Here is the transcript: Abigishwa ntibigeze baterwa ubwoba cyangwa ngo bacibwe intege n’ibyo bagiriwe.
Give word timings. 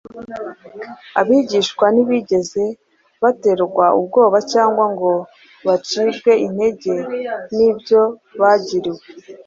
Abigishwa 1.19 1.85
ntibigeze 1.93 2.63
baterwa 3.23 3.85
ubwoba 3.99 4.37
cyangwa 4.51 4.85
ngo 4.93 5.11
bacibwe 5.67 6.31
intege 6.45 6.93
n’ibyo 7.55 8.01
bagiriwe. 8.41 9.03